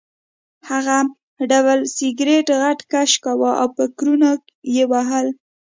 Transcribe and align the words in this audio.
هغه 0.69 0.97
ډبل 1.49 1.79
سګرټ 1.95 2.47
غټ 2.61 2.79
کش 2.91 3.11
کاوه 3.23 3.51
او 3.61 3.67
فکرونه 3.77 4.29
یې 4.75 4.83
وهل 4.91 5.27